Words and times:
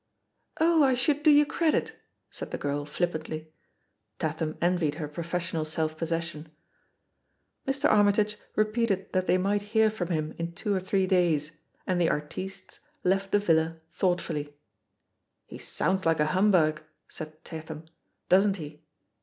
"Oh, 0.59 0.81
I 0.83 0.95
should 0.95 1.21
do 1.21 1.29
you 1.29 1.45
credit!" 1.45 1.95
said 2.31 2.49
the 2.49 2.57
girl 2.57 2.87
flippantly. 2.87 3.53
Tatham 4.17 4.57
envied 4.59 4.95
her 4.95 5.07
professional 5.07 5.63
self 5.63 5.95
possession. 5.95 6.49
Mr. 7.67 7.87
Armytage 7.87 8.39
repeated 8.55 9.13
that 9.13 9.27
they 9.27 9.37
might 9.37 9.61
hear 9.77 9.91
from 9.91 10.07
him 10.07 10.33
in 10.39 10.53
two 10.53 10.73
or 10.73 10.79
three 10.79 11.05
days, 11.05 11.51
and 11.85 12.01
the 12.01 12.09
"artistes" 12.09 12.79
kf 13.05 13.21
t 13.25 13.27
the 13.29 13.37
villa 13.37 13.79
thoughtfully. 13.93 14.57
"He 15.45 15.59
sounds 15.59 16.03
like 16.03 16.19
a 16.19 16.25
humbug," 16.33 16.81
said 17.07 17.43
Tatham, 17.45 17.85
"doesn't 18.27 18.55
he?" 18.55 18.81